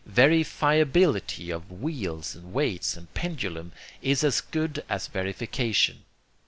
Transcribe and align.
VerifiABILITY 0.09 1.51
of 1.51 1.71
wheels 1.71 2.33
and 2.33 2.51
weights 2.51 2.97
and 2.97 3.13
pendulum 3.13 3.71
is 4.01 4.23
as 4.23 4.41
good 4.41 4.83
as 4.89 5.05
verification. 5.05 6.03